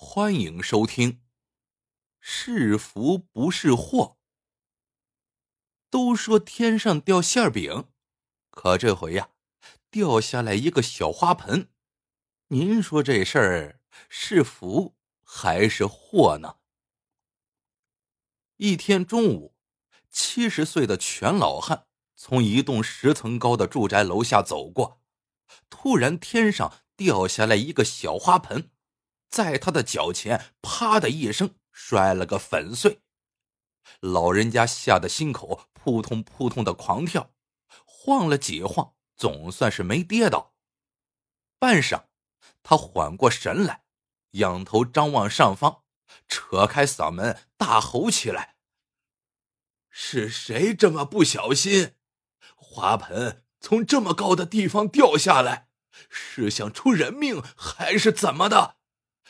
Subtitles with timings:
[0.00, 1.22] 欢迎收听。
[2.20, 4.16] 是福不是祸。
[5.90, 7.88] 都说天上掉馅饼，
[8.48, 9.30] 可这回呀，
[9.90, 11.72] 掉下来一个小花盆。
[12.46, 14.94] 您说这事儿是福
[15.24, 16.58] 还是祸呢？
[18.58, 19.56] 一天中午，
[20.12, 25.02] 七十岁的全老汉从一栋十层高的住宅楼下走过，
[25.68, 28.70] 突然天上掉下来一个小花盆，
[29.28, 31.54] 在他的脚前，啪的一声。
[31.80, 33.02] 摔了个粉碎，
[34.00, 37.30] 老人家吓得心口扑通扑通的狂跳，
[37.86, 40.56] 晃了几晃，总算是没跌倒。
[41.60, 42.06] 半晌，
[42.64, 43.84] 他缓过神来，
[44.32, 45.84] 仰头张望上方，
[46.26, 48.56] 扯开嗓门大吼起来
[49.88, 51.94] ：“是谁这么不小心？
[52.56, 55.68] 花盆从这么高的地方掉下来，
[56.10, 58.77] 是想出人命还是怎么的？”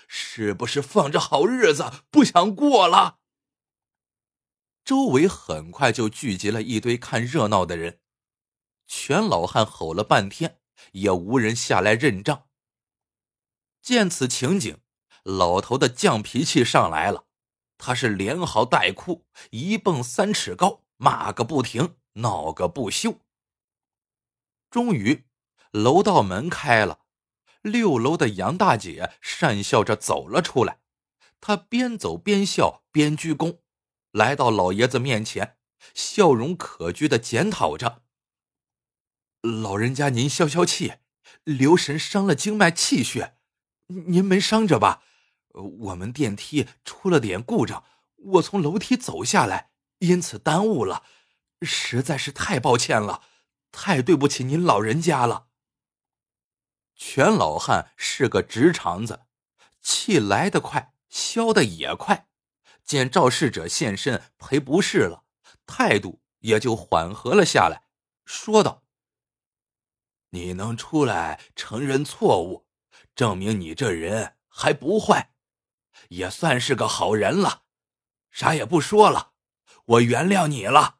[0.09, 3.21] 是不是放着好日子不想过了？
[4.85, 8.01] 周围很快就聚集了一堆看热闹的人。
[8.87, 10.61] 全老汉吼了半天，
[10.93, 12.49] 也无人下来认账。
[13.83, 14.81] 见此情景，
[15.25, 17.27] 老头的犟脾气上来了，
[17.77, 23.21] 他是连嚎带哭，一蹦三尺高，骂个不停，闹个不休。
[24.71, 25.27] 终于，
[25.71, 27.01] 楼道门开了。
[27.63, 30.79] 六楼的杨大姐讪笑着走了出来，
[31.41, 33.59] 她边走边笑边鞠躬，
[34.13, 35.57] 来到老爷子面前，
[35.95, 38.03] 笑容可掬的检讨着
[39.43, 40.95] ：“老人家，您消消气，
[41.45, 43.35] 留神伤了经脉气血。
[43.87, 45.03] 您没伤着吧？
[45.55, 47.85] 我们电梯出了点故障，
[48.17, 51.03] 我从楼梯走下来，因此耽误了，
[51.63, 53.23] 实在是太抱歉了，
[53.73, 55.47] 太对不起您老人家了。”
[56.99, 59.23] 全老汉是个直肠子，
[59.81, 62.29] 气来得快，消得也快。
[62.85, 65.25] 见肇事者现身赔不是了，
[65.65, 67.85] 态度也就缓和了下来，
[68.25, 68.83] 说道
[70.31, 72.67] ：“你能出来承认错误，
[73.15, 75.33] 证明你这人还不坏，
[76.09, 77.63] 也算是个好人了。
[78.31, 79.33] 啥也不说了，
[79.85, 80.99] 我原谅你了。”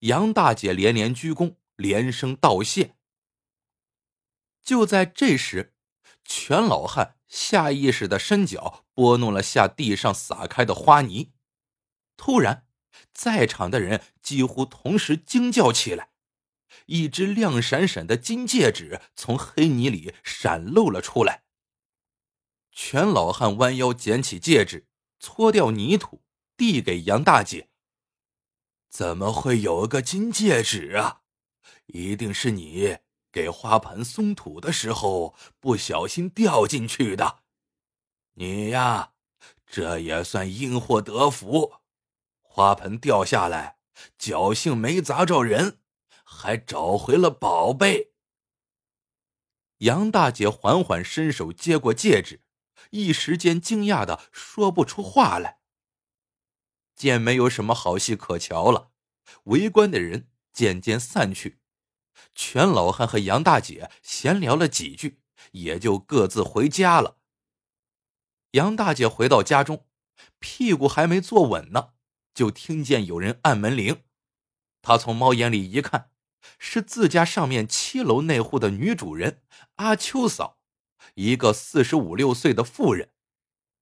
[0.00, 2.96] 杨大姐连连鞠躬，连声道谢。
[4.62, 5.74] 就在这时，
[6.24, 11.32] 全老汉下意识的伸脚拨弄了下地上撒开的花泥，
[12.16, 12.66] 突然，
[13.12, 16.10] 在场的人几乎同时惊叫起来，
[16.86, 21.42] 一只亮闪闪的金戒指从黑泥里闪露了出来。
[22.70, 24.86] 全老汉弯腰捡起戒指，
[25.18, 26.22] 搓掉泥土，
[26.56, 27.68] 递给杨大姐
[28.88, 31.22] ：“怎么会有个金戒指啊？
[31.86, 32.98] 一定是你。”
[33.32, 37.40] 给花盆松土的时候不小心掉进去的，
[38.34, 39.14] 你呀，
[39.66, 41.72] 这也算因祸得福。
[42.42, 43.78] 花盆掉下来，
[44.18, 45.78] 侥幸没砸着人，
[46.22, 48.12] 还找回了宝贝。
[49.78, 52.42] 杨大姐缓缓伸手接过戒指，
[52.90, 55.60] 一时间惊讶的说不出话来。
[56.94, 58.90] 见没有什么好戏可瞧了，
[59.44, 61.61] 围观的人渐渐散去。
[62.34, 65.20] 全老汉和杨大姐闲聊了几句，
[65.52, 67.18] 也就各自回家了。
[68.52, 69.86] 杨大姐回到家中，
[70.38, 71.90] 屁股还没坐稳呢，
[72.34, 74.02] 就听见有人按门铃。
[74.82, 76.10] 她从猫眼里一看，
[76.58, 79.42] 是自家上面七楼那户的女主人
[79.76, 80.58] 阿秋嫂，
[81.14, 83.10] 一个四十五六岁的妇人。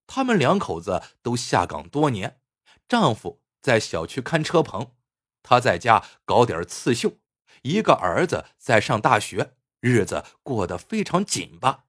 [0.07, 2.41] 他们两口子都下岗多年，
[2.87, 4.95] 丈夫在小区看车棚，
[5.41, 7.20] 她在家搞点刺绣。
[7.63, 11.85] 一个儿子在上大学，日子过得非常紧巴。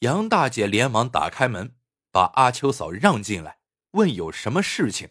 [0.00, 1.76] 杨大姐连忙打开门，
[2.10, 3.60] 把阿秋嫂让进来，
[3.92, 5.10] 问有什么事情。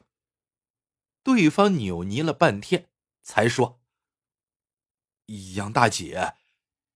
[1.22, 2.90] 对方扭捏了半天，
[3.22, 3.82] 才说
[5.56, 6.36] ：“杨大姐，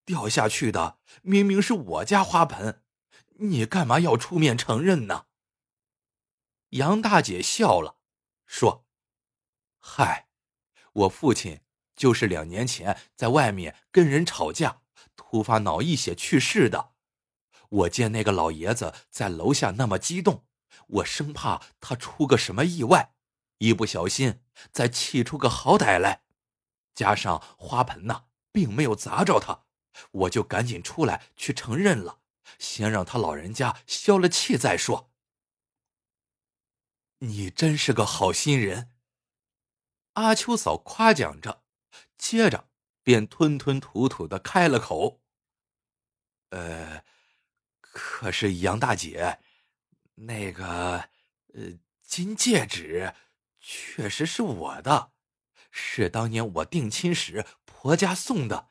[0.05, 2.83] 掉下去的明明是我家花盆，
[3.39, 5.27] 你干嘛要出面承认呢？”
[6.69, 7.99] 杨大姐笑了，
[8.45, 8.87] 说
[9.79, 10.29] ：“嗨，
[10.93, 11.61] 我父亲。”
[11.95, 14.81] 就是两年前在外面跟人吵架，
[15.15, 16.91] 突发脑溢血去世的。
[17.69, 20.45] 我见那个老爷子在楼下那么激动，
[20.87, 23.13] 我生怕他出个什么意外，
[23.59, 24.41] 一不小心
[24.71, 26.23] 再气出个好歹来。
[26.93, 29.63] 加上花盆呐，并没有砸着他，
[30.11, 32.19] 我就赶紧出来去承认了，
[32.59, 35.09] 先让他老人家消了气再说。
[37.19, 38.91] 你真是个好心人，
[40.13, 41.60] 阿秋嫂夸奖着。
[42.21, 42.69] 接着，
[43.01, 45.23] 便吞吞吐吐的开了口
[46.51, 47.03] ：“呃，
[47.81, 49.39] 可。”是杨大姐，
[50.13, 51.09] 那个，
[51.55, 53.15] 呃，金戒指
[53.59, 55.11] 确实是我的，
[55.71, 58.69] 是当年我定亲时婆家送的。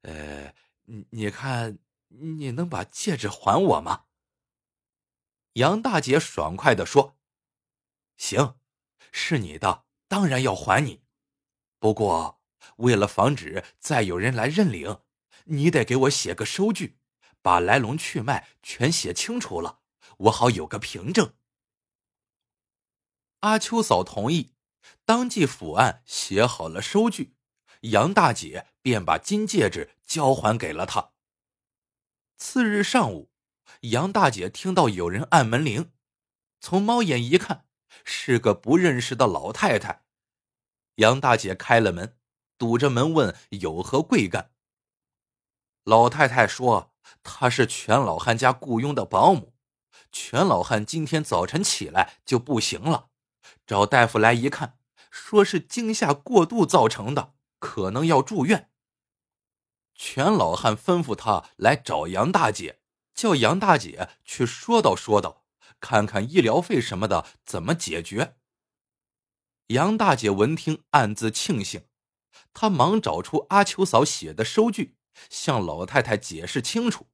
[0.00, 0.54] 呃，
[0.84, 1.78] 你你看，
[2.08, 4.06] 你能把戒指还我吗？
[5.52, 7.18] 杨大姐爽快的说
[8.16, 8.58] ：“行，
[9.12, 11.05] 是你的，当然要还你。
[11.78, 12.40] 不过，
[12.76, 15.00] 为了防止再有人来认领，
[15.44, 16.98] 你得给我写个收据。”
[17.42, 19.78] 把来龙去脉全写清楚了，
[20.16, 21.34] 我好有个凭证。
[23.40, 24.54] 阿秋嫂同意，
[25.04, 27.36] 当即伏案写好了收据，
[27.82, 31.12] 杨大姐便把金戒指交还给了他。
[32.36, 33.30] 次日上午，
[33.82, 35.92] 杨大姐听到有人按门铃，
[36.58, 37.68] 从猫眼一看，
[38.04, 40.05] 是个不认识的老太太。
[40.96, 42.16] 杨大姐开了门，
[42.58, 44.50] 堵着门问有何贵干。
[45.84, 46.92] 老太太说。
[47.22, 49.54] 她是全老汉家雇佣的保姆，
[50.10, 53.10] 全老汉今天早晨起来就不行了，
[53.64, 54.76] 找大夫来一看，
[55.08, 58.70] 说是惊吓过度造成的，可能要住院。
[59.94, 62.80] 全老汉吩咐他来找杨大姐，
[63.14, 65.44] 叫杨大姐去说道说道，
[65.78, 68.36] 看看医疗费什么的怎么解决。
[69.68, 71.82] 杨大姐闻听，暗自庆幸，
[72.54, 74.96] 她忙找出阿秋嫂写的收据。
[75.30, 77.06] 向老太太解释清楚，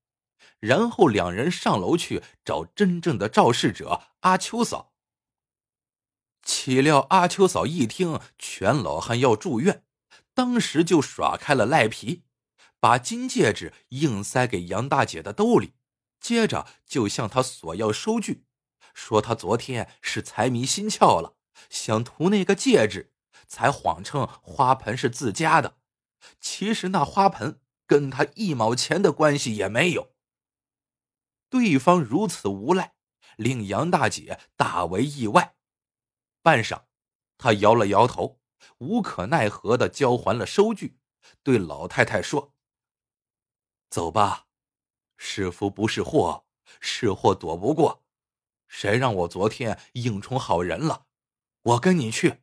[0.58, 4.92] 然后两人上楼去找真正的肇事者阿秋嫂。
[6.42, 9.84] 岂料阿秋嫂一听全老汉要住院，
[10.34, 12.24] 当时就耍开了赖皮，
[12.80, 15.74] 把金戒指硬塞给杨大姐的兜里，
[16.20, 18.44] 接着就向她索要收据，
[18.92, 21.36] 说他昨天是财迷心窍了，
[21.70, 23.12] 想图那个戒指，
[23.46, 25.78] 才谎称花盆是自家的，
[26.40, 27.60] 其实那花盆。
[27.84, 30.14] 跟他一毛钱的关系也没有。
[31.50, 32.94] 对方如此无赖，
[33.36, 35.56] 令杨大姐大为意外。
[36.40, 36.84] 半晌，
[37.36, 38.40] 她摇了摇头，
[38.78, 40.96] 无可奈何的交还了收据，
[41.42, 42.54] 对老太太说
[43.90, 44.46] ：“走吧，
[45.18, 46.46] 是福不是祸，
[46.80, 48.02] 是祸躲不过。
[48.68, 51.08] 谁让我昨天硬充好人了？
[51.62, 52.42] 我跟你去。”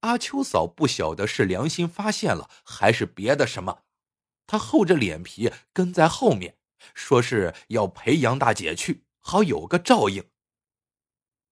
[0.00, 3.82] 阿秋嫂不晓得是良心发现了，还是别的什么，
[4.46, 6.56] 她厚着脸皮跟在后面，
[6.94, 10.30] 说是要陪杨大姐去，好有个照应。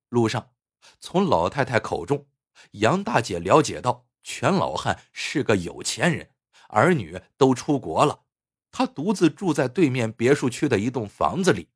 [0.09, 0.55] 路上，
[0.99, 2.27] 从老太太口中，
[2.73, 6.31] 杨大姐了解到全老汉是个有钱人，
[6.69, 8.25] 儿女都出国了，
[8.71, 11.69] 他独自住在对面别墅区的一栋房子里。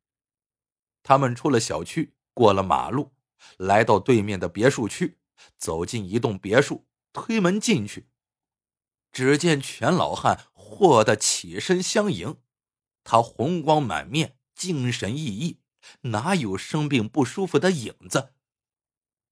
[1.02, 3.12] 他们出了小区，过了马路，
[3.58, 5.18] 来到对面的别墅区。
[5.58, 8.08] 走进一栋别墅，推门进去，
[9.10, 12.36] 只见全老汉霍的起身相迎。
[13.02, 15.58] 他红光满面，精神奕奕，
[16.02, 18.34] 哪有生病不舒服的影子？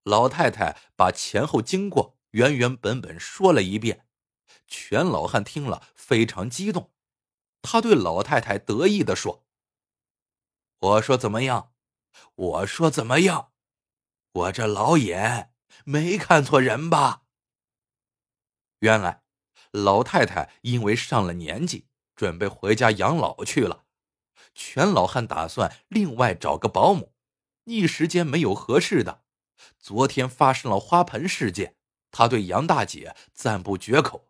[0.02, 4.08] 老太太把前后经过原原本本说了一遍。
[4.66, 6.90] 全老汉听了非常激动，
[7.62, 9.46] 他对老太太得意的说
[10.80, 11.72] ：“我说怎么样？
[12.34, 13.50] 我说怎么样？
[14.32, 15.49] 我这老眼。”
[15.85, 17.23] 没看错人吧？
[18.81, 19.23] 原来
[19.71, 23.85] 老太太因为上了年纪，准备回家养老去了。
[24.55, 27.15] 全老汉打算另外找个保姆，
[27.65, 29.22] 一时间没有合适的。
[29.79, 31.77] 昨天发生了花盆事件，
[32.10, 34.29] 他对杨大姐赞不绝口，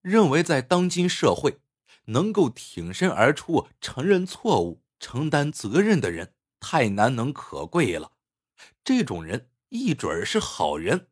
[0.00, 1.60] 认为在当今社会，
[2.06, 8.12] 能够挺身而出、承认错误、承担责任的人太难能可贵了。
[8.84, 9.48] 这种人。
[9.74, 11.08] 一准是好人，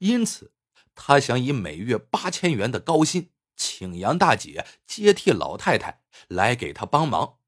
[0.00, 0.52] 因此
[0.94, 7.38] 他想以每月八千元的高薪，请杨大姐接替老太太来给他帮忙，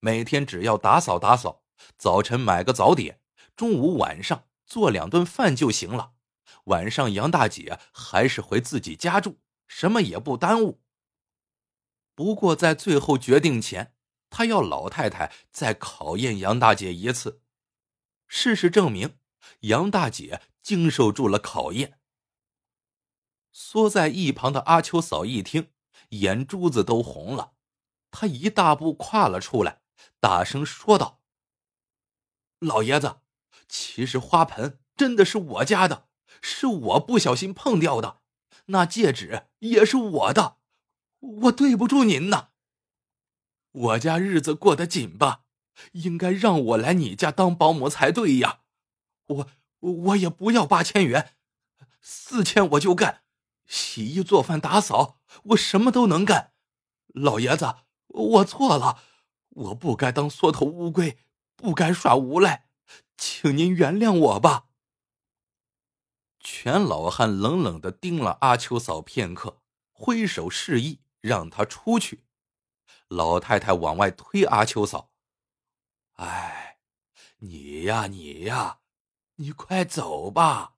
[0.00, 1.62] 每天只要打扫打扫，
[1.96, 3.20] 早晨买个早点，
[3.54, 6.14] 中午晚上做两顿饭就行了。
[6.64, 10.82] 晚上杨大姐还是回自己家住，什么也不耽误。
[12.16, 13.94] 不过在最后决定前，
[14.30, 17.42] 他要老太太再考验杨大姐一次。
[18.26, 19.18] 事实证明。
[19.60, 22.00] 杨大姐经受住了考验。
[23.52, 25.70] 缩在一旁的阿秋嫂一听，
[26.10, 27.54] 眼珠子都红了。
[28.10, 29.80] 她一大步跨了出来，
[30.20, 31.22] 大声说道
[32.60, 33.20] ：“老爷子，
[33.68, 36.08] 其实花盆真的是我家的，
[36.42, 38.20] 是我不小心碰掉的。
[38.66, 40.58] 那戒指也是我的，
[41.20, 42.50] 我对不住您呐。
[43.72, 45.45] 我家日子过得紧吧，
[45.92, 48.60] 应该让我来你家当保姆才对呀。”
[49.26, 49.48] 我
[49.80, 51.34] 我也不要八千元，
[52.00, 53.22] 四千我就干，
[53.66, 56.52] 洗衣做饭打扫，我什么都能干。
[57.08, 57.74] 老爷子，
[58.08, 59.00] 我错了，
[59.48, 61.18] 我不该当缩头乌龟，
[61.56, 62.68] 不该耍无赖，
[63.16, 64.66] 请您原谅我吧。
[66.38, 72.22] 全老汉冷冷的盯了阿秋嫂片刻，挥手示意让他出去。
[73.08, 75.10] 老太太往外推阿秋嫂
[76.16, 76.78] ：“哎，
[77.38, 78.80] 你呀你呀，
[79.36, 80.74] 你快走吧，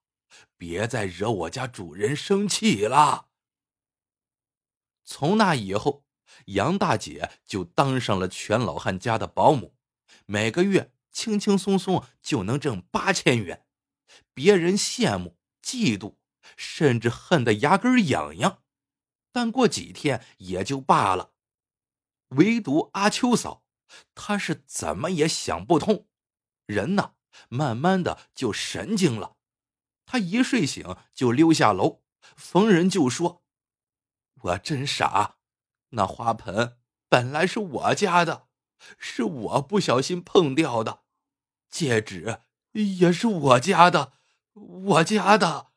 [0.56, 3.28] 别再惹我家主人生气了。”
[5.04, 6.04] 从那以后，
[6.46, 9.74] 杨大姐就当上了全老汉家的保姆，
[10.26, 13.64] 每个月轻轻松松就能挣八千元，
[14.34, 16.16] 别人羡慕、嫉妒，
[16.56, 18.62] 甚至恨得牙根痒痒。
[19.32, 21.32] 但过几天也就罢了。
[22.30, 23.64] 唯独阿秋嫂，
[24.14, 26.06] 他是怎么也想不通，
[26.66, 27.14] 人呢，
[27.48, 29.36] 慢慢的就神经了。
[30.04, 32.02] 他一睡醒就溜下楼，
[32.36, 33.44] 逢人就说
[34.42, 35.36] ：“我真傻，
[35.90, 36.78] 那花盆
[37.08, 38.48] 本来是我家的，
[38.98, 41.04] 是我不小心碰掉的，
[41.68, 42.40] 戒指
[42.72, 44.14] 也是我家的，
[44.52, 45.72] 我家的。”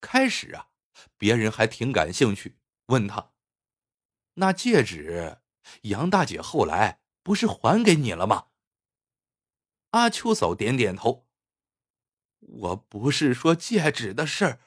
[0.00, 0.68] 开始啊，
[1.16, 3.32] 别人还挺感兴趣，问他。
[4.34, 5.38] 那戒指，
[5.82, 8.46] 杨大姐后来不是还给你了吗？
[9.90, 11.26] 阿秋嫂点点头。
[12.40, 14.60] 我不是说戒指的事儿，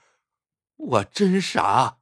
[0.75, 1.99] 我真傻。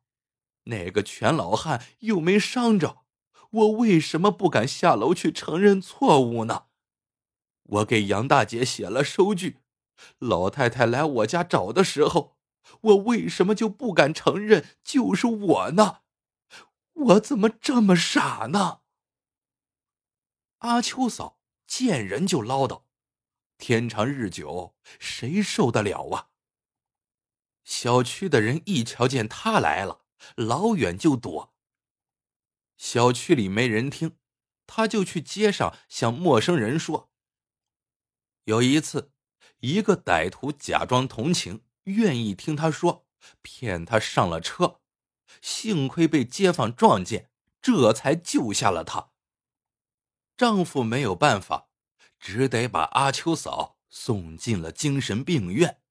[0.66, 3.06] 那个全老汉又没伤着，
[3.50, 6.68] 我为什么不敢下楼去承认错误呢？
[7.64, 9.62] 我给杨大姐写了收据，
[10.20, 12.38] 老太太来我家找的时候，
[12.82, 16.02] 我为什么就不敢承认就是我呢？
[16.94, 18.82] 我怎么这么傻呢？
[20.64, 22.84] 阿秋嫂见人就唠叨，
[23.58, 26.30] 天长日久，谁受得了啊？
[27.66, 30.06] 小区的人一瞧见他来了，
[30.38, 31.54] 老远就躲。
[32.78, 34.18] 小区里没人听，
[34.66, 37.12] 他就去街上向陌生人说。
[38.46, 39.12] 有一次，
[39.60, 43.06] 一个歹徒假装同情，愿意听他说，
[43.42, 44.80] 骗他上了车。
[45.42, 47.30] 幸亏被街坊撞见，
[47.62, 49.13] 这才救下了他。
[50.36, 51.70] 丈夫没有办法，
[52.20, 55.82] 只得把阿秋嫂送进了精神病院。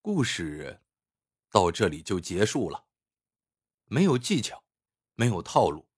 [0.00, 0.82] 故事
[1.50, 2.86] 到这里就结束了。
[3.86, 4.64] 没有技巧，
[5.14, 5.88] 没有套路，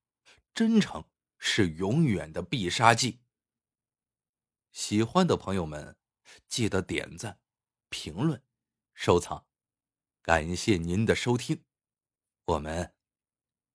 [0.54, 1.04] 真诚
[1.38, 3.20] 是永远的必杀技。
[4.72, 5.96] 喜欢的朋友们，
[6.48, 7.38] 记得点赞、
[7.90, 8.42] 评论、
[8.94, 9.46] 收藏。
[10.22, 11.64] 感谢您的收听，
[12.46, 12.94] 我们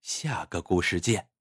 [0.01, 1.36] 下个故事见。